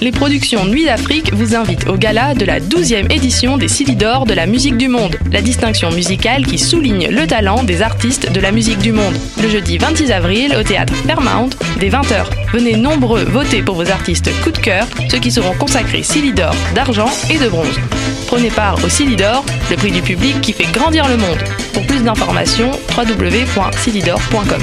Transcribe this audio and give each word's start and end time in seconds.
les 0.00 0.12
productions 0.12 0.64
Nuit 0.64 0.84
d'Afrique 0.84 1.32
vous 1.32 1.54
invitent 1.54 1.88
au 1.88 1.96
gala 1.96 2.34
de 2.34 2.44
la 2.44 2.60
12e 2.60 3.12
édition 3.12 3.56
des 3.56 3.68
Silidor 3.68 4.26
de 4.26 4.34
la 4.34 4.46
musique 4.46 4.76
du 4.76 4.88
monde, 4.88 5.16
la 5.32 5.42
distinction 5.42 5.90
musicale 5.90 6.46
qui 6.46 6.58
souligne 6.58 7.08
le 7.08 7.26
talent 7.26 7.62
des 7.64 7.82
artistes 7.82 8.32
de 8.32 8.40
la 8.40 8.52
musique 8.52 8.78
du 8.78 8.92
monde. 8.92 9.14
Le 9.42 9.48
jeudi 9.48 9.78
26 9.78 10.12
avril 10.12 10.56
au 10.58 10.62
théâtre 10.62 10.94
Fairmount, 10.94 11.50
dès 11.80 11.88
20h. 11.88 12.26
Venez 12.52 12.76
nombreux 12.76 13.24
voter 13.24 13.62
pour 13.62 13.76
vos 13.76 13.90
artistes 13.90 14.30
coup 14.42 14.50
de 14.50 14.58
cœur, 14.58 14.86
ceux 15.10 15.18
qui 15.18 15.30
seront 15.30 15.54
consacrés 15.54 16.02
Silidor 16.02 16.54
d'argent 16.74 17.10
et 17.30 17.38
de 17.38 17.48
bronze. 17.48 17.78
Prenez 18.26 18.50
part 18.50 18.82
au 18.84 18.88
Silidor, 18.88 19.44
le 19.70 19.76
prix 19.76 19.90
du 19.90 20.02
public 20.02 20.40
qui 20.40 20.52
fait 20.52 20.70
grandir 20.72 21.08
le 21.08 21.16
monde. 21.16 21.38
Pour 21.72 21.86
plus 21.86 22.02
d'informations, 22.02 22.70
www.silidor.com. 22.96 24.62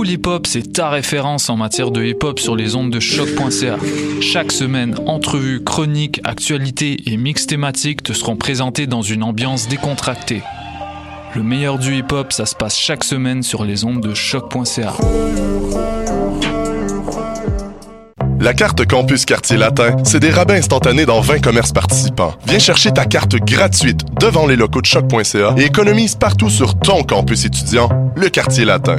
Pool 0.00 0.08
Hip 0.08 0.26
Hop, 0.28 0.46
c'est 0.46 0.72
ta 0.72 0.88
référence 0.88 1.50
en 1.50 1.58
matière 1.58 1.90
de 1.90 2.02
hip 2.02 2.20
hop 2.22 2.40
sur 2.40 2.56
les 2.56 2.74
ondes 2.74 2.88
de 2.90 3.00
choc.ca. 3.00 3.76
Chaque 4.22 4.50
semaine, 4.50 4.94
entrevues, 5.04 5.62
chroniques, 5.62 6.22
actualités 6.24 7.02
et 7.04 7.18
mix 7.18 7.46
thématiques 7.46 8.02
te 8.02 8.14
seront 8.14 8.36
présentés 8.36 8.86
dans 8.86 9.02
une 9.02 9.22
ambiance 9.22 9.68
décontractée. 9.68 10.40
Le 11.34 11.42
meilleur 11.42 11.78
du 11.78 11.98
hip 11.98 12.12
hop, 12.12 12.32
ça 12.32 12.46
se 12.46 12.54
passe 12.54 12.78
chaque 12.78 13.04
semaine 13.04 13.42
sur 13.42 13.62
les 13.62 13.84
ondes 13.84 14.00
de 14.00 14.14
choc.ca. 14.14 14.94
La 18.40 18.54
carte 18.54 18.86
Campus 18.86 19.26
Quartier 19.26 19.58
Latin, 19.58 19.98
c'est 20.04 20.20
des 20.20 20.30
rabais 20.30 20.56
instantanés 20.56 21.04
dans 21.04 21.20
20 21.20 21.40
commerces 21.40 21.72
participants. 21.72 22.32
Viens 22.46 22.58
chercher 22.58 22.90
ta 22.90 23.04
carte 23.04 23.36
gratuite 23.36 24.00
devant 24.18 24.46
les 24.46 24.56
locaux 24.56 24.80
de 24.80 24.86
choc.ca 24.86 25.54
et 25.58 25.64
économise 25.66 26.14
partout 26.14 26.48
sur 26.48 26.78
ton 26.78 27.02
campus 27.02 27.44
étudiant, 27.44 27.90
le 28.16 28.30
Quartier 28.30 28.64
Latin. 28.64 28.96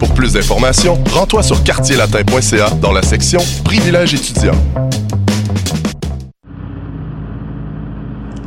Pour 0.00 0.14
plus 0.14 0.32
d'informations, 0.32 0.98
rends-toi 1.12 1.42
sur 1.42 1.62
quartierlatin.ca 1.62 2.70
dans 2.80 2.90
la 2.90 3.02
section 3.02 3.38
Privilèges 3.64 4.14
étudiants. 4.14 4.58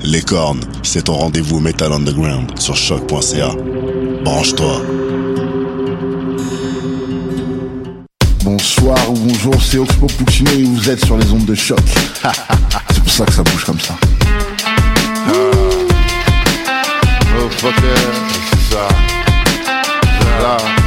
Les 0.01 0.21
cornes, 0.21 0.61
c'est 0.81 1.03
ton 1.03 1.13
rendez-vous 1.13 1.59
Metal 1.59 1.93
Underground 1.93 2.59
sur 2.59 2.75
choc.ca. 2.75 3.51
Branche-toi. 4.23 4.81
Bonsoir 8.43 8.97
ou 9.11 9.13
bonjour, 9.13 9.53
c'est 9.61 9.77
Oxpo 9.77 10.07
Puccino 10.07 10.51
et 10.51 10.63
vous 10.63 10.89
êtes 10.89 11.05
sur 11.05 11.17
les 11.17 11.31
ondes 11.31 11.45
de 11.45 11.55
choc. 11.55 11.79
c'est 12.89 13.03
pour 13.03 13.11
ça 13.11 13.25
que 13.25 13.31
ça 13.31 13.43
bouge 13.43 13.63
comme 13.63 13.79
ça. 13.79 13.95
Oh 17.37 17.59
c'est 17.61 18.73
ça. 18.73 18.87
C'est 20.19 20.41
ça. 20.41 20.82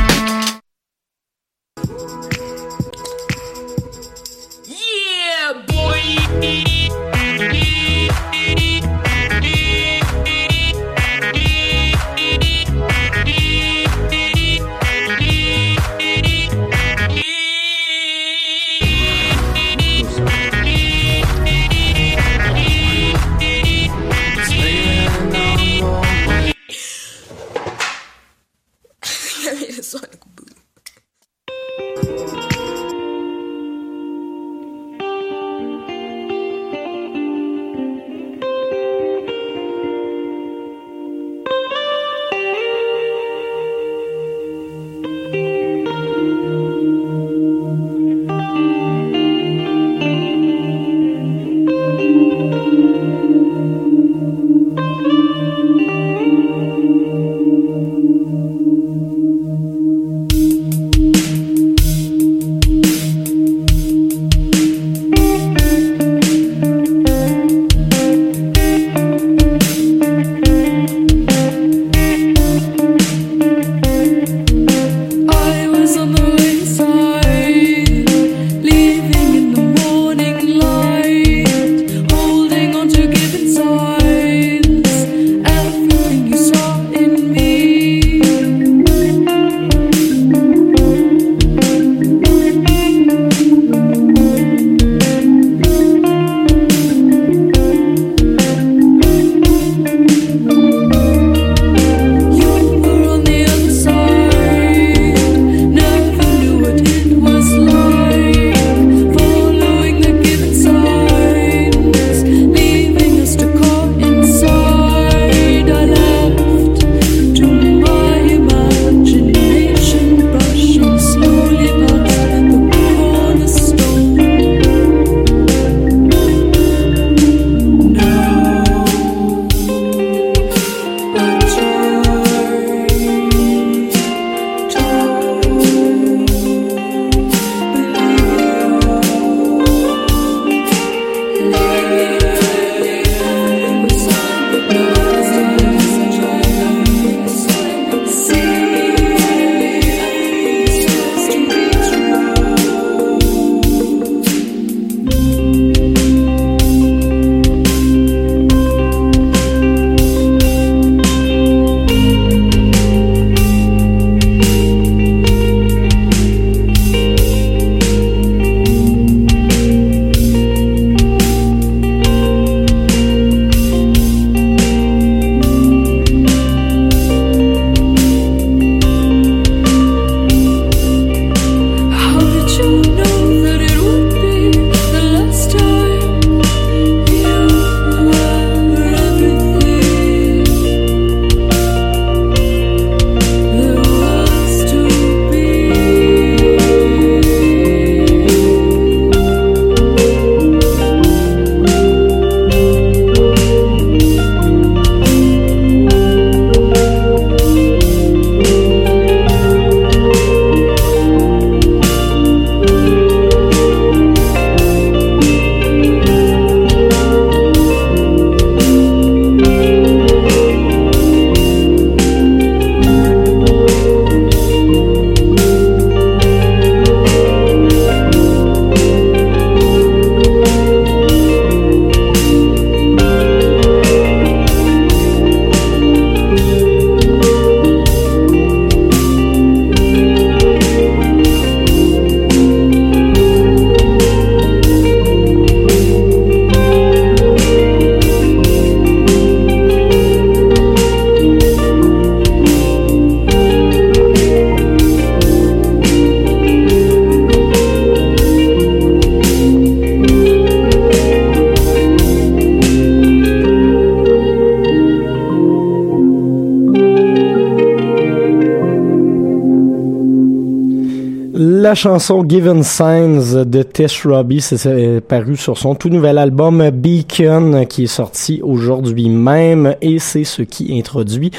Chanson 271.76 272.24
Given 272.26 272.62
Signs 272.62 273.44
de 273.44 273.62
Tess 273.62 274.06
Robbie, 274.06 274.40
c'est 274.40 275.00
paru 275.06 275.36
sur 275.36 275.58
son 275.58 275.74
tout 275.74 275.90
nouvel 275.90 276.16
album 276.16 276.70
Beacon 276.70 277.66
qui 277.66 277.84
est 277.84 277.86
sorti 277.86 278.40
aujourd'hui 278.42 279.10
même 279.10 279.76
et 279.82 279.98
c'est 279.98 280.24
ce 280.24 280.40
qui 280.40 280.76
introduit 280.78 281.30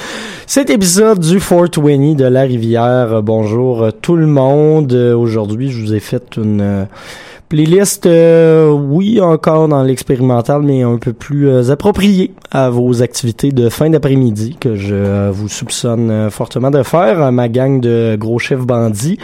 cet 0.46 0.70
épisode 0.70 1.20
du 1.20 1.40
420 1.40 2.14
de 2.14 2.26
la 2.26 2.44
rivière. 2.44 3.24
Bonjour 3.24 3.88
tout 4.00 4.16
le 4.16 4.28
monde. 4.28 4.94
Aujourd'hui, 4.94 5.72
je 5.72 5.82
vous 5.82 5.94
ai 5.96 6.00
fait 6.00 6.38
une 6.38 6.88
Playlist, 7.50 8.06
euh, 8.06 8.70
oui, 8.72 9.22
encore 9.22 9.70
dans 9.70 9.82
l'expérimental, 9.82 10.64
mais 10.64 10.82
un 10.84 10.98
peu 10.98 11.14
plus 11.14 11.48
euh, 11.48 11.72
approprié 11.72 12.34
à 12.52 12.70
vos 12.70 13.02
activités 13.02 13.54
de 13.54 13.70
fin 13.70 13.90
d'après-midi 13.90 14.58
que 14.60 14.76
je 14.76 14.94
euh, 14.94 15.32
vous 15.32 15.48
soupçonne 15.48 16.30
fortement 16.30 16.72
de 16.72 16.84
faire, 16.84 17.32
ma 17.32 17.48
gang 17.48 17.80
de 17.80 18.18
gros 18.20 18.38
chefs 18.38 18.66
bandits. 18.66 19.18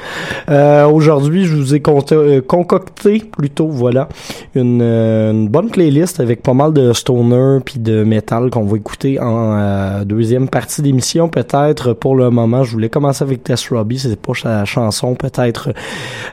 Aujourd'hui, 0.47 1.45
je 1.45 1.55
vous 1.57 1.75
ai 1.75 1.81
concocté 1.81 3.23
plutôt, 3.29 3.67
voilà, 3.67 4.07
une, 4.55 5.47
bonne 5.47 5.69
playlist 5.69 6.19
avec 6.19 6.41
pas 6.43 6.53
mal 6.53 6.73
de 6.73 6.93
stoner 6.93 7.59
puis 7.63 7.79
de 7.79 8.03
metal 8.03 8.49
qu'on 8.49 8.63
va 8.63 8.77
écouter 8.77 9.19
en 9.19 10.03
deuxième 10.03 10.49
partie 10.49 10.81
d'émission. 10.81 11.29
Peut-être 11.29 11.93
pour 11.93 12.15
le 12.15 12.29
moment, 12.29 12.63
je 12.63 12.71
voulais 12.71 12.89
commencer 12.89 13.23
avec 13.23 13.43
Tess 13.43 13.69
Robbie, 13.69 13.99
c'est 13.99 14.19
pas 14.19 14.33
sa 14.33 14.65
chanson 14.65 15.15
peut-être 15.15 15.69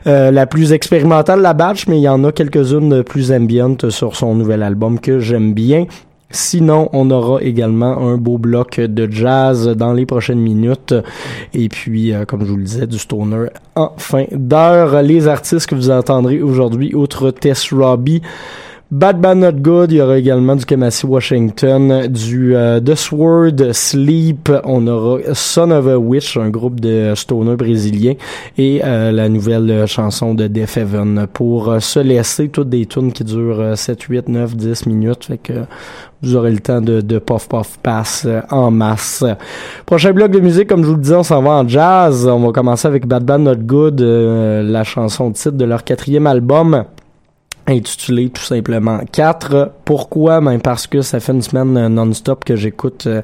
la 0.05 0.45
plus 0.45 0.73
expérimentale, 0.73 1.41
la 1.41 1.53
batch 1.53 1.87
mais 1.87 1.97
il 1.97 2.03
y 2.03 2.09
en 2.09 2.23
a 2.23 2.31
quelques-unes 2.31 3.03
plus 3.03 3.31
ambiantes 3.31 3.89
sur 3.89 4.15
son 4.15 4.35
nouvel 4.35 4.63
album 4.63 4.99
que 4.99 5.19
j'aime 5.19 5.53
bien. 5.53 5.85
Sinon, 6.31 6.89
on 6.93 7.11
aura 7.11 7.41
également 7.41 7.97
un 7.97 8.17
beau 8.17 8.37
bloc 8.37 8.79
de 8.79 9.11
jazz 9.11 9.67
dans 9.67 9.93
les 9.93 10.05
prochaines 10.05 10.39
minutes. 10.39 10.93
Et 11.53 11.69
puis, 11.69 12.13
euh, 12.13 12.25
comme 12.25 12.45
je 12.45 12.51
vous 12.51 12.57
le 12.57 12.63
disais, 12.63 12.87
du 12.87 12.97
stoner 12.97 13.47
en 13.75 13.91
fin 13.97 14.25
d'heure. 14.31 15.01
Les 15.01 15.27
artistes 15.27 15.67
que 15.67 15.75
vous 15.75 15.89
entendrez 15.89 16.41
aujourd'hui, 16.41 16.93
outre 16.95 17.31
Tess 17.31 17.73
Robbie, 17.73 18.21
Bad 18.91 19.21
Bad 19.21 19.37
Not 19.37 19.61
Good, 19.61 19.93
il 19.93 19.99
y 19.99 20.01
aura 20.01 20.17
également 20.17 20.53
du 20.53 20.65
Kamasi 20.65 21.05
Washington, 21.05 22.07
du 22.07 22.57
euh, 22.57 22.81
The 22.81 22.95
Sword, 22.95 23.71
Sleep, 23.71 24.51
on 24.65 24.85
aura 24.85 25.33
Son 25.33 25.71
of 25.71 25.87
a 25.87 25.97
Witch, 25.97 26.35
un 26.35 26.49
groupe 26.49 26.81
de 26.81 27.13
stoner 27.15 27.55
brésiliens, 27.55 28.15
et 28.57 28.81
euh, 28.83 29.13
la 29.13 29.29
nouvelle 29.29 29.87
chanson 29.87 30.33
de 30.33 30.47
Def 30.47 30.75
Heaven 30.75 31.25
pour 31.31 31.69
euh, 31.69 31.79
se 31.79 31.99
laisser 31.99 32.49
toutes 32.49 32.67
des 32.67 32.85
tunes 32.85 33.13
qui 33.13 33.23
durent 33.23 33.77
7, 33.77 34.01
8, 34.01 34.27
9, 34.27 34.57
10 34.57 34.85
minutes, 34.87 35.23
fait 35.23 35.37
que 35.37 35.53
vous 36.21 36.35
aurez 36.35 36.51
le 36.51 36.59
temps 36.59 36.81
de, 36.81 36.99
de 36.99 37.17
puff 37.17 37.47
puff 37.47 37.79
pass 37.81 38.27
en 38.49 38.71
masse. 38.71 39.23
Prochain 39.85 40.11
bloc 40.11 40.31
de 40.31 40.41
musique, 40.41 40.67
comme 40.67 40.83
je 40.83 40.87
vous 40.87 40.95
le 40.95 41.01
disais, 41.01 41.15
on 41.15 41.23
s'en 41.23 41.41
va 41.41 41.51
en 41.51 41.65
jazz. 41.65 42.27
On 42.27 42.39
va 42.45 42.51
commencer 42.51 42.89
avec 42.89 43.07
Bad 43.07 43.23
Bad 43.23 43.39
Not 43.39 43.55
Good, 43.55 44.01
la 44.01 44.83
chanson 44.83 45.31
titre 45.31 45.51
de 45.51 45.63
leur 45.63 45.85
quatrième 45.85 46.27
album 46.27 46.83
intitulé 47.67 48.29
tout 48.29 48.41
simplement 48.41 48.99
4. 49.11 49.71
Pourquoi? 49.85 50.41
Ben 50.41 50.59
parce 50.59 50.87
que 50.87 51.01
ça 51.01 51.19
fait 51.19 51.31
une 51.31 51.41
semaine 51.41 51.87
non-stop 51.87 52.43
que 52.43 52.55
j'écoute 52.55 53.05
euh, 53.07 53.21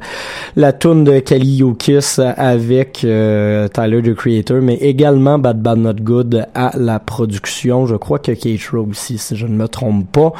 la 0.55 0.73
tune 0.73 1.03
de 1.03 1.19
Kali 1.19 1.57
Yokis 1.57 2.19
avec 2.19 3.03
euh, 3.03 3.67
Tyler 3.67 4.01
the 4.01 4.13
Creator, 4.13 4.61
mais 4.61 4.75
également 4.75 5.39
Bad 5.39 5.61
Bad 5.61 5.79
Not 5.79 5.95
Good 6.01 6.47
à 6.53 6.71
la 6.77 6.99
production. 6.99 7.85
Je 7.85 7.95
crois 7.95 8.19
que 8.19 8.31
Kate 8.31 8.73
aussi, 8.73 9.17
si 9.17 9.35
je 9.35 9.47
ne 9.47 9.55
me 9.55 9.67
trompe 9.67 10.11
pas. 10.11 10.33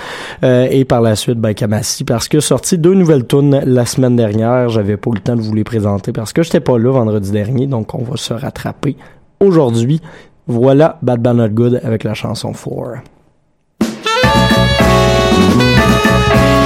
Euh, 0.43 0.67
et 0.69 0.85
par 0.85 1.01
la 1.01 1.15
suite, 1.15 1.39
ben 1.39 1.53
Kamasi, 1.53 2.03
parce 2.03 2.27
que 2.27 2.39
sorti 2.39 2.77
deux 2.77 2.93
nouvelles 2.93 3.25
tunes 3.25 3.61
la 3.65 3.85
semaine 3.85 4.15
dernière. 4.15 4.69
J'avais 4.69 4.97
pas 4.97 5.11
eu 5.11 5.15
le 5.15 5.19
temps 5.19 5.35
de 5.35 5.41
vous 5.41 5.53
les 5.53 5.63
présenter 5.63 6.11
parce 6.11 6.33
que 6.33 6.43
j'étais 6.43 6.59
pas 6.59 6.77
là 6.77 6.91
vendredi 6.91 7.31
dernier, 7.31 7.67
donc 7.67 7.93
on 7.93 8.03
va 8.03 8.17
se 8.17 8.33
rattraper 8.33 8.95
aujourd'hui. 9.39 10.01
Voilà 10.47 10.97
Bad 11.01 11.21
Bad 11.21 11.37
Not 11.37 11.49
Good 11.49 11.81
avec 11.83 12.03
la 12.03 12.13
chanson 12.13 12.53
4. 12.53 13.16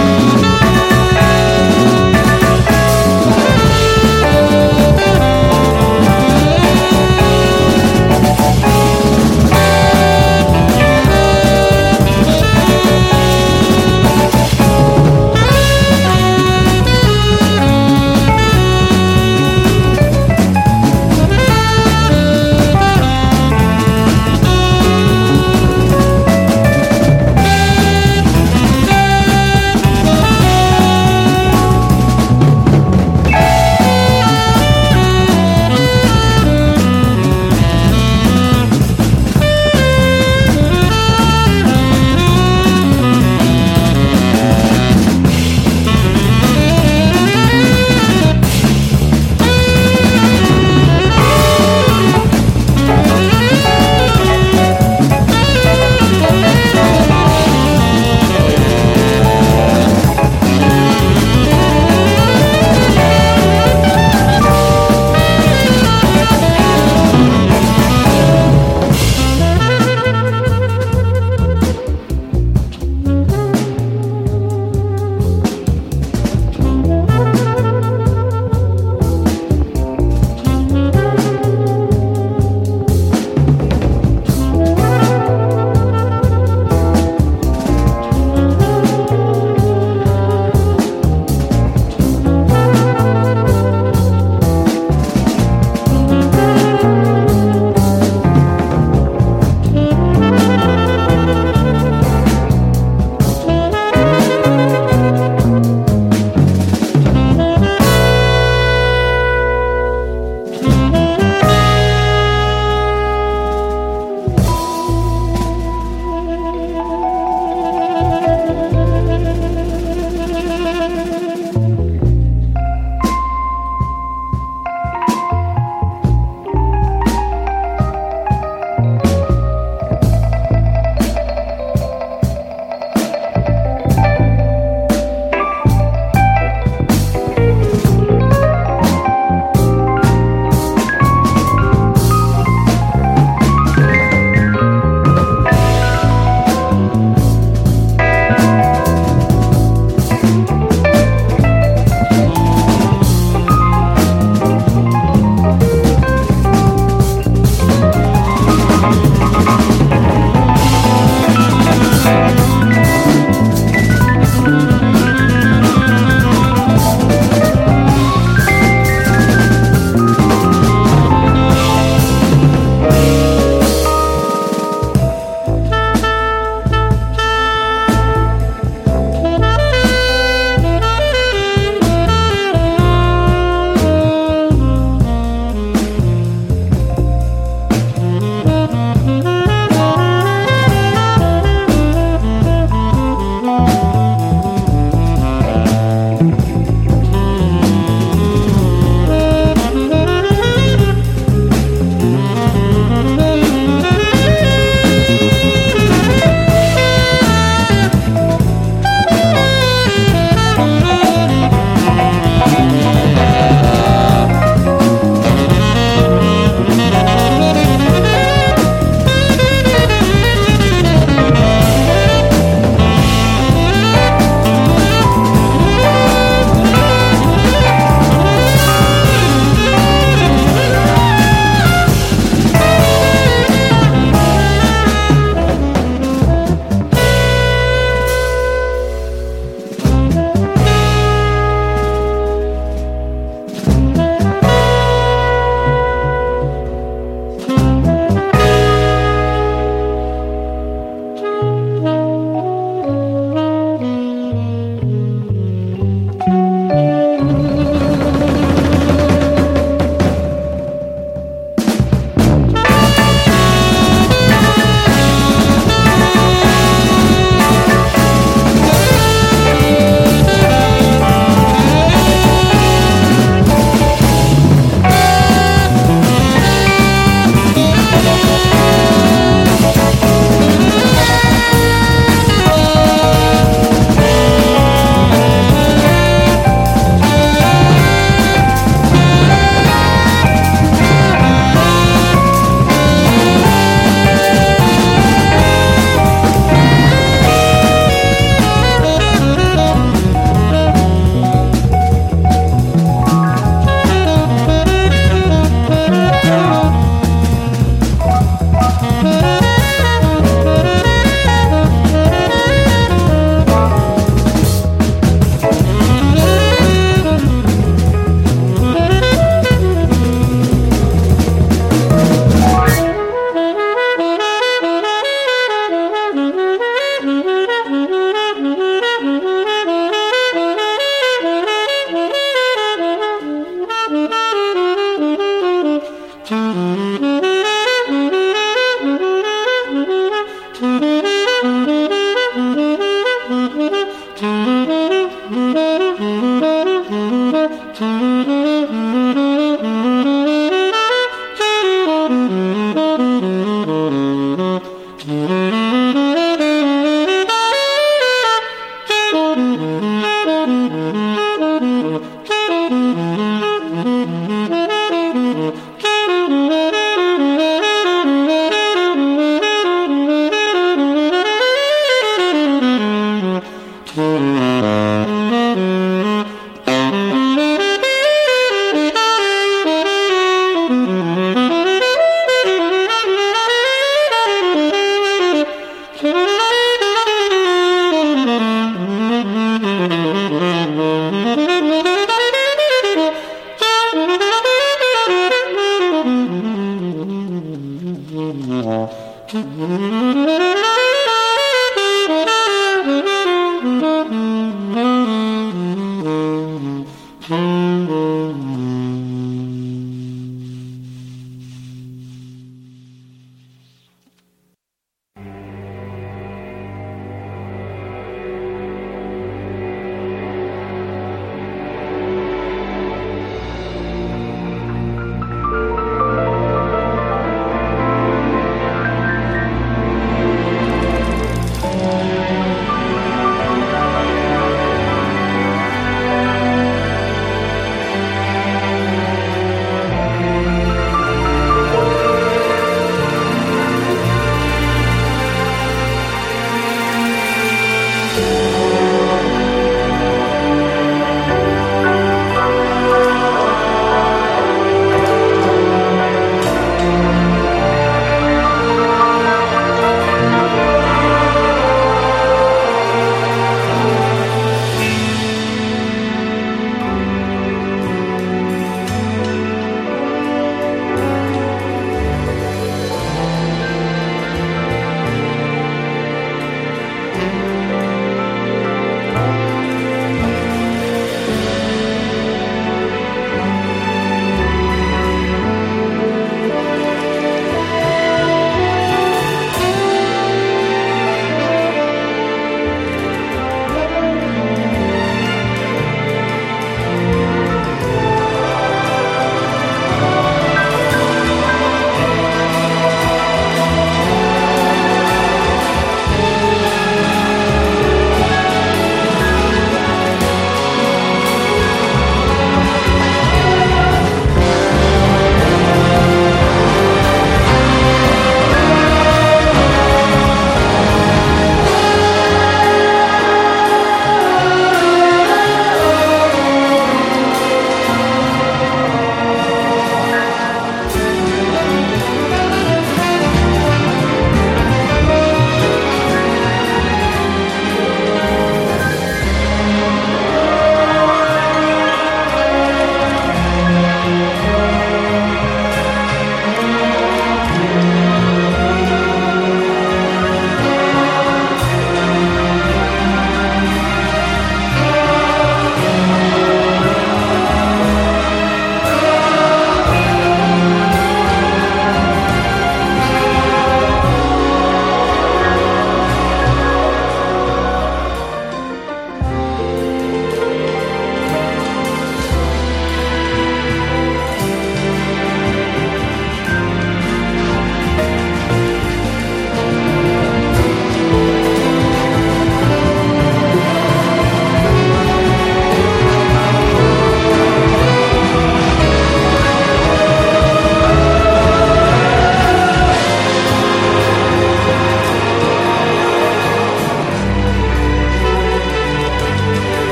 Thank 0.00 0.44
you. 0.44 0.49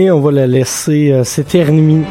Et 0.00 0.12
on 0.12 0.20
va 0.20 0.30
la 0.30 0.46
laisser 0.46 1.10
euh, 1.10 1.24
s'éterniser. 1.24 2.06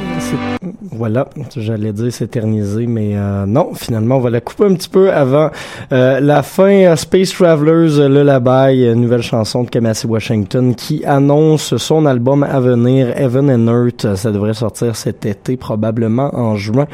Voilà, 0.98 1.30
j'allais 1.56 1.94
dire 1.94 2.12
s'éterniser, 2.12 2.88
mais 2.88 3.12
euh, 3.16 3.46
non, 3.46 3.76
finalement, 3.76 4.18
on 4.18 4.20
va 4.20 4.32
la 4.32 4.42
couper 4.42 4.66
un 4.66 4.74
petit 4.74 4.90
peu 4.90 5.14
avant 5.14 5.52
euh, 5.92 6.20
la 6.20 6.42
fin. 6.42 6.96
Space 6.96 7.34
Travelers, 7.34 8.10
le 8.10 8.24
Labai, 8.24 8.96
nouvelle 8.96 9.22
chanson 9.22 9.64
de 9.64 9.70
Kamasi 9.70 10.08
Washington 10.08 10.74
qui 10.74 11.06
annonce 11.06 11.78
son 11.78 12.08
album 12.08 12.42
à 12.42 12.60
venir, 12.60 13.16
Heaven 13.16 13.52
and 13.52 13.68
Earth. 13.68 14.16
Ça 14.16 14.32
devrait 14.32 14.56
sortir 14.56 14.96
cet 14.96 15.28
été, 15.28 15.56
probablement 15.56 16.32
en 16.34 16.56
juin 16.56 16.88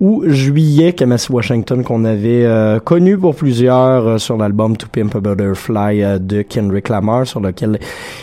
ou 0.00 0.24
juillet, 0.26 0.94
Kamasi 0.94 1.30
Washington 1.30 1.84
qu'on 1.84 2.06
avait 2.06 2.46
euh, 2.46 2.80
connu 2.80 3.18
pour 3.18 3.34
plusieurs 3.34 4.06
euh, 4.06 4.18
sur 4.18 4.38
l'album 4.38 4.74
To 4.76 4.86
Pimp 4.90 5.14
a 5.14 5.20
Butterfly 5.20 6.02
euh, 6.02 6.18
de 6.18 6.40
Kendrick 6.40 6.88
Lamar, 6.88 7.26
sur 7.26 7.40
lequel 7.40 7.78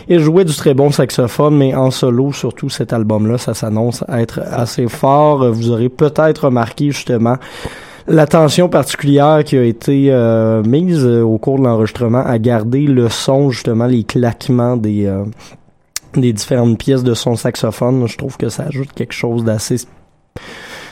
il 0.09 0.19
jouait 0.19 0.43
du 0.43 0.55
très 0.55 0.73
bon 0.73 0.89
saxophone, 0.89 1.55
mais 1.55 1.75
en 1.75 1.91
solo, 1.91 2.33
surtout 2.33 2.69
cet 2.69 2.93
album-là, 2.93 3.37
ça 3.37 3.53
s'annonce 3.53 4.03
être 4.09 4.41
assez 4.51 4.87
fort. 4.87 5.26
Vous 5.35 5.71
aurez 5.71 5.89
peut-être 5.89 6.45
remarqué 6.45 6.91
justement 6.91 7.35
l'attention 8.07 8.69
particulière 8.69 9.43
qui 9.43 9.57
a 9.57 9.63
été 9.63 10.11
mise 10.65 11.05
au 11.05 11.37
cours 11.37 11.59
de 11.59 11.63
l'enregistrement 11.63 12.23
à 12.25 12.37
garder 12.39 12.87
le 12.87 13.09
son, 13.09 13.49
justement, 13.49 13.85
les 13.85 14.03
claquements 14.03 14.77
des 14.77 15.11
des 16.13 16.33
différentes 16.33 16.77
pièces 16.77 17.03
de 17.03 17.13
son 17.13 17.35
saxophone. 17.35 18.07
Je 18.07 18.17
trouve 18.17 18.37
que 18.37 18.49
ça 18.49 18.63
ajoute 18.63 18.91
quelque 18.93 19.13
chose 19.13 19.43
d'assez 19.43 19.77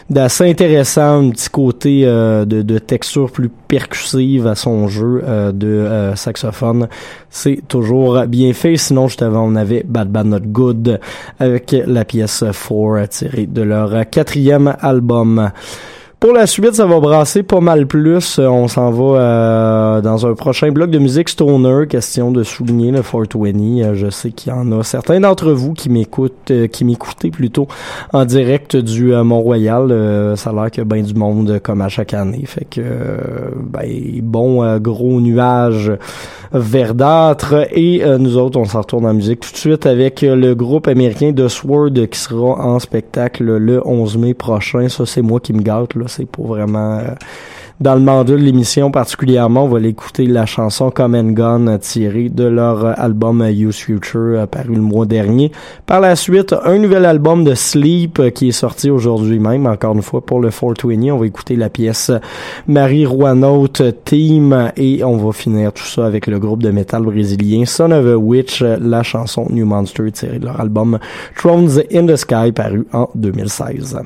d'assez 0.09 0.49
intéressant, 0.49 1.27
un 1.27 1.29
petit 1.31 1.49
côté 1.49 2.01
euh, 2.05 2.45
de, 2.45 2.61
de, 2.61 2.77
texture 2.77 3.31
plus 3.31 3.49
percussive 3.49 4.47
à 4.47 4.55
son 4.55 4.87
jeu 4.87 5.21
euh, 5.23 5.51
de 5.51 5.67
euh, 5.67 6.15
saxophone. 6.15 6.87
C'est 7.29 7.61
toujours 7.67 8.25
bien 8.27 8.53
fait. 8.53 8.77
Sinon, 8.77 9.07
juste 9.07 9.21
avant, 9.21 9.43
on 9.47 9.55
avait 9.55 9.83
Bad 9.83 10.09
Bad 10.09 10.27
Not 10.27 10.39
Good 10.41 10.99
avec 11.39 11.75
la 11.85 12.05
pièce 12.05 12.43
4 12.43 13.07
tirée 13.09 13.45
de 13.47 13.61
leur 13.61 14.09
quatrième 14.09 14.75
album. 14.79 15.51
Pour 16.19 16.31
la 16.31 16.47
suite, 16.47 16.75
ça 16.75 16.85
va 16.85 16.99
brasser 16.99 17.43
pas 17.43 17.59
mal 17.59 17.87
plus. 17.87 18.39
Euh, 18.39 18.47
on 18.47 18.67
s'en 18.67 18.89
va 18.89 19.19
euh, 19.19 20.01
dans 20.01 20.25
un 20.25 20.33
prochain 20.33 20.71
bloc 20.71 20.89
de 20.89 20.97
musique 20.97 21.27
stoner. 21.27 21.87
Question 21.87 22.31
de 22.31 22.41
souligner 22.43 22.91
le 22.91 23.01
420. 23.01 23.83
Euh, 23.83 23.95
je 23.95 24.09
sais 24.09 24.31
qu'il 24.31 24.51
y 24.51 24.55
en 24.55 24.71
a 24.71 24.81
certains 24.83 25.19
d'entre 25.19 25.51
vous 25.51 25.73
qui 25.73 25.89
m'écoutent, 25.89 26.51
qui 26.71 26.85
m'écoutaient 26.85 27.31
plutôt 27.31 27.67
en 28.13 28.23
direct 28.23 28.77
du 28.77 29.13
Mont-Royal. 29.13 30.35
ça 30.37 30.51
a 30.51 30.53
l'air 30.53 30.71
qu'il 30.71 30.81
y 30.81 30.87
a 30.87 30.95
bien 30.95 31.03
du 31.03 31.13
monde 31.13 31.59
comme 31.61 31.81
à 31.81 31.89
chaque 31.89 32.13
année. 32.13 32.43
Fait 32.45 32.65
que, 32.65 32.81
ben, 33.55 34.21
bon 34.23 34.79
gros 34.79 35.19
nuage 35.19 35.91
verdâtre. 36.55 37.67
Et 37.71 38.03
nous 38.17 38.37
autres, 38.37 38.59
on 38.59 38.65
s'en 38.65 38.81
retourne 38.81 39.05
en 39.05 39.13
musique 39.13 39.41
tout 39.41 39.51
de 39.51 39.57
suite 39.57 39.85
avec 39.85 40.21
le 40.21 40.53
groupe 40.53 40.87
américain 40.87 41.31
The 41.33 41.47
Sword 41.47 41.93
qui 42.09 42.19
sera 42.19 42.65
en 42.65 42.79
spectacle 42.79 43.43
le 43.43 43.85
11 43.85 44.17
mai 44.17 44.33
prochain. 44.33 44.89
Ça, 44.89 45.05
c'est 45.05 45.21
moi 45.21 45.39
qui 45.39 45.53
me 45.53 45.61
gâte. 45.61 45.95
Là 45.95 46.05
c'est 46.07 46.25
pour 46.25 46.47
vraiment 46.47 46.99
euh, 46.99 47.13
dans 47.79 47.95
le 47.95 48.01
mandat 48.01 48.33
de 48.33 48.37
l'émission 48.37 48.89
particulièrement, 48.89 49.65
on 49.65 49.67
va 49.67 49.79
l'écouter 49.79 50.25
la 50.25 50.45
chanson 50.45 50.91
Come 50.91 51.15
and 51.15 51.31
Gone 51.31 51.77
tirée 51.79 52.29
de 52.29 52.45
leur 52.45 52.97
album 52.99 53.41
Use 53.41 53.77
Future 53.77 54.47
paru 54.47 54.75
le 54.75 54.81
mois 54.81 55.05
dernier. 55.05 55.51
Par 55.85 55.99
la 55.99 56.15
suite, 56.15 56.55
un 56.63 56.77
nouvel 56.77 57.05
album 57.05 57.43
de 57.43 57.53
Sleep 57.53 58.19
euh, 58.19 58.29
qui 58.29 58.49
est 58.49 58.53
sorti 58.53 58.89
aujourd'hui 58.89 59.39
même, 59.39 59.65
encore 59.65 59.93
une 59.95 60.01
fois 60.01 60.25
pour 60.25 60.39
le 60.39 60.49
420. 60.49 61.11
On 61.11 61.17
va 61.17 61.25
écouter 61.25 61.55
la 61.55 61.69
pièce 61.69 62.11
Marie 62.67 63.05
Rouanaut 63.05 63.67
Team 64.05 64.71
et 64.77 65.03
on 65.03 65.17
va 65.17 65.33
finir 65.33 65.73
tout 65.73 65.83
ça 65.83 66.05
avec 66.05 66.27
le 66.27 66.39
groupe 66.39 66.63
de 66.63 66.71
métal 66.71 67.03
brésilien 67.03 67.65
Son 67.65 67.91
of 67.91 68.05
a 68.05 68.17
Witch, 68.17 68.61
la 68.61 69.03
chanson 69.03 69.47
New 69.49 69.65
Monster 69.65 70.11
tirée 70.11 70.39
de 70.39 70.45
leur 70.45 70.59
album 70.59 70.97
Thrones 71.35 71.81
in 71.93 72.05
the 72.05 72.15
Sky 72.15 72.51
paru 72.53 72.85
en 72.93 73.09
2016. 73.15 73.97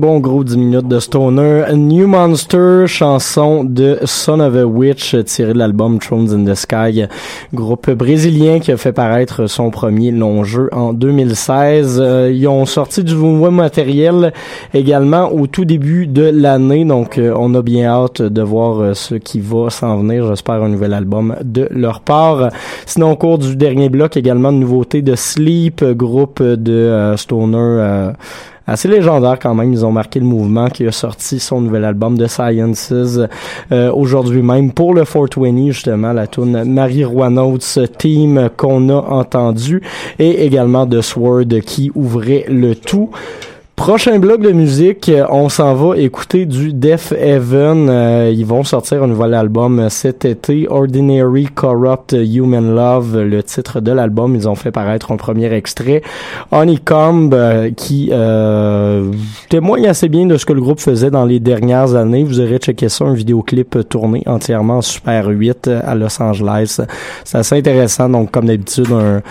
Bon 0.00 0.18
gros 0.18 0.44
10 0.44 0.56
minutes 0.56 0.88
de 0.88 0.98
Stoner. 0.98 1.64
New 1.74 2.06
Monster, 2.06 2.84
chanson 2.86 3.64
de 3.64 3.98
Son 4.06 4.40
of 4.40 4.56
a 4.56 4.64
Witch, 4.64 5.14
tirée 5.26 5.52
de 5.52 5.58
l'album 5.58 5.98
Thrones 5.98 6.32
in 6.32 6.50
the 6.50 6.54
Sky, 6.54 7.04
groupe 7.52 7.90
brésilien 7.90 8.60
qui 8.60 8.72
a 8.72 8.78
fait 8.78 8.94
paraître 8.94 9.46
son 9.46 9.70
premier 9.70 10.10
long 10.10 10.42
jeu 10.42 10.70
en 10.72 10.94
2016. 10.94 12.00
Euh, 12.00 12.32
ils 12.32 12.48
ont 12.48 12.64
sorti 12.64 13.04
du 13.04 13.14
nouveau 13.14 13.50
matériel 13.50 14.32
également 14.72 15.30
au 15.34 15.46
tout 15.46 15.66
début 15.66 16.06
de 16.06 16.30
l'année, 16.32 16.86
donc 16.86 17.18
euh, 17.18 17.34
on 17.36 17.54
a 17.54 17.60
bien 17.60 17.90
hâte 17.90 18.22
de 18.22 18.40
voir 18.40 18.80
euh, 18.80 18.94
ce 18.94 19.16
qui 19.16 19.38
va 19.38 19.68
s'en 19.68 19.98
venir. 19.98 20.26
J'espère 20.28 20.62
un 20.62 20.70
nouvel 20.70 20.94
album 20.94 21.36
de 21.44 21.68
leur 21.70 22.00
part. 22.00 22.48
Sinon, 22.86 23.12
au 23.12 23.16
cours 23.16 23.36
du 23.36 23.54
dernier 23.54 23.90
bloc, 23.90 24.16
également 24.16 24.50
de 24.50 24.56
nouveautés 24.56 25.02
de 25.02 25.14
Sleep, 25.14 25.84
groupe 25.84 26.42
de 26.42 27.12
Stoner 27.18 28.14
assez 28.66 28.88
légendaire 28.88 29.38
quand 29.38 29.54
même. 29.54 29.72
Ils 29.72 29.84
ont 29.84 29.92
marqué 29.92 30.20
le 30.20 30.26
mouvement 30.26 30.68
qui 30.68 30.86
a 30.86 30.92
sorti 30.92 31.40
son 31.40 31.60
nouvel 31.60 31.84
album 31.84 32.16
de 32.16 32.26
Sciences 32.26 32.92
euh, 32.92 33.92
aujourd'hui 33.92 34.42
même 34.42 34.72
pour 34.72 34.94
le 34.94 35.04
420 35.04 35.66
justement 35.70 36.12
la 36.12 36.26
tune 36.26 36.64
Marie 36.64 37.04
Notes 37.04 37.78
Team 37.98 38.50
qu'on 38.56 38.88
a 38.88 38.94
entendu 38.94 39.82
et 40.18 40.44
également 40.44 40.86
The 40.86 41.00
Sword 41.00 41.60
qui 41.64 41.90
ouvrait 41.94 42.44
le 42.48 42.74
tout. 42.74 43.10
Prochain 43.80 44.18
bloc 44.18 44.42
de 44.42 44.52
musique, 44.52 45.10
on 45.30 45.48
s'en 45.48 45.72
va 45.72 45.96
écouter 45.96 46.44
du 46.44 46.74
Death 46.74 47.14
Heaven. 47.18 47.88
Euh, 47.88 48.30
ils 48.30 48.44
vont 48.44 48.62
sortir 48.62 49.02
un 49.02 49.06
nouvel 49.06 49.32
album 49.32 49.88
cet 49.88 50.26
été, 50.26 50.66
Ordinary 50.68 51.46
Corrupt 51.46 52.12
Human 52.12 52.74
Love, 52.74 53.18
le 53.22 53.42
titre 53.42 53.80
de 53.80 53.90
l'album. 53.90 54.34
Ils 54.34 54.46
ont 54.50 54.54
fait 54.54 54.70
paraître 54.70 55.12
un 55.12 55.16
premier 55.16 55.50
extrait, 55.54 56.02
Honeycomb, 56.50 57.30
euh, 57.32 57.70
qui 57.74 58.10
euh, 58.12 59.10
témoigne 59.48 59.88
assez 59.88 60.10
bien 60.10 60.26
de 60.26 60.36
ce 60.36 60.44
que 60.44 60.52
le 60.52 60.60
groupe 60.60 60.80
faisait 60.80 61.10
dans 61.10 61.24
les 61.24 61.40
dernières 61.40 61.94
années. 61.94 62.22
Vous 62.22 62.38
aurez 62.38 62.58
checké 62.58 62.90
ça, 62.90 63.06
un 63.06 63.14
vidéoclip 63.14 63.88
tourné 63.88 64.22
entièrement 64.26 64.76
en 64.76 64.82
Super 64.82 65.28
8 65.28 65.68
à 65.68 65.94
Los 65.94 66.20
Angeles. 66.20 66.82
C'est 67.24 67.38
assez 67.38 67.56
intéressant, 67.56 68.10
donc 68.10 68.30
comme 68.30 68.44
d'habitude, 68.44 68.92
un 68.92 69.22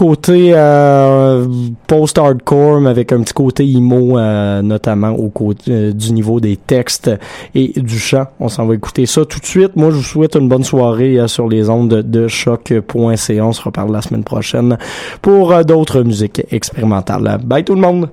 côté 0.00 0.52
euh, 0.54 1.46
post-hardcore, 1.86 2.80
mais 2.80 2.88
avec 2.88 3.12
un 3.12 3.20
petit 3.20 3.34
côté 3.34 3.70
emo, 3.70 4.16
euh, 4.16 4.62
notamment 4.62 5.10
au 5.10 5.28
côté 5.28 5.70
euh, 5.70 5.92
du 5.92 6.12
niveau 6.14 6.40
des 6.40 6.56
textes 6.56 7.10
et 7.54 7.78
du 7.78 7.98
chant. 7.98 8.24
On 8.40 8.48
s'en 8.48 8.64
va 8.64 8.76
écouter 8.76 9.04
ça 9.04 9.26
tout 9.26 9.40
de 9.40 9.44
suite. 9.44 9.76
Moi, 9.76 9.90
je 9.90 9.96
vous 9.96 10.02
souhaite 10.02 10.36
une 10.36 10.48
bonne 10.48 10.64
soirée 10.64 11.18
sur 11.28 11.50
les 11.50 11.68
ondes 11.68 11.96
de 11.96 12.28
choc.ca. 12.28 13.44
On 13.44 13.52
se 13.52 13.62
reparle 13.62 13.92
la 13.92 14.00
semaine 14.00 14.24
prochaine 14.24 14.78
pour 15.20 15.66
d'autres 15.66 16.02
musiques 16.02 16.40
expérimentales. 16.50 17.38
Bye 17.44 17.64
tout 17.64 17.74
le 17.74 17.82
monde! 17.82 18.08